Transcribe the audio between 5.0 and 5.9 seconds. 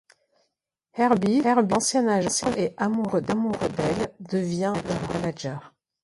manager.